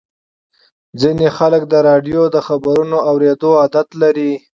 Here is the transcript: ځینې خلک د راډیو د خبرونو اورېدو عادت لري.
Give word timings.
ځینې 1.01 1.27
خلک 1.37 1.61
د 1.67 1.73
راډیو 1.89 2.21
د 2.35 2.37
خبرونو 2.47 2.97
اورېدو 3.09 3.49
عادت 3.61 3.87
لري. 4.01 4.31